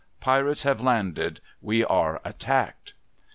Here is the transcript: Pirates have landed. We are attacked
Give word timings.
Pirates 0.19 0.63
have 0.63 0.81
landed. 0.81 1.41
We 1.61 1.85
are 1.85 2.21
attacked 2.25 2.95